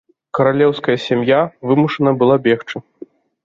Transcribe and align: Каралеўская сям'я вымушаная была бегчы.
Каралеўская 0.37 0.95
сям'я 1.07 1.39
вымушаная 1.73 2.17
была 2.25 2.41
бегчы. 2.51 2.87